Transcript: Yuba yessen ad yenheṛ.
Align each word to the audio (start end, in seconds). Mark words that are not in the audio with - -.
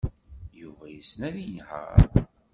Yuba 0.61 0.85
yessen 0.89 1.21
ad 1.27 1.35
yenheṛ. 1.41 2.01